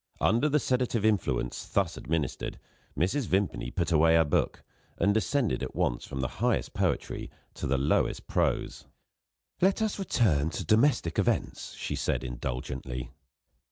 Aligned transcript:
Under 0.19 0.49
the 0.49 0.57
sedative 0.59 1.05
influence 1.05 1.63
thus 1.67 1.95
administered, 1.95 2.57
Mrs. 2.97 3.27
Vimpany 3.27 3.69
put 3.69 3.91
away 3.91 4.15
her 4.15 4.23
book, 4.25 4.63
and 4.97 5.13
descended 5.13 5.61
at 5.61 5.75
once 5.75 6.07
from 6.07 6.21
the 6.21 6.27
highest 6.41 6.73
poetry 6.73 7.29
to 7.53 7.67
the 7.67 7.77
lowest 7.77 8.25
prose. 8.25 8.85
"Let 9.61 9.79
us 9.79 9.99
return 9.99 10.49
to 10.49 10.65
domestic 10.65 11.19
events," 11.19 11.75
she 11.75 11.95
said 11.95 12.23
indulgently. 12.23 13.11